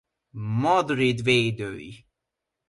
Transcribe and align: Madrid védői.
Madrid 0.63 1.23
védői. 1.23 2.05